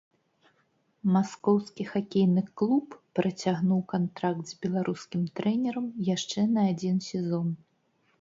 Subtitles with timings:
[1.15, 7.47] Маскоўскі хакейны клуб працягнуў кантракт з беларускім трэнерам яшчэ на адзін сезон.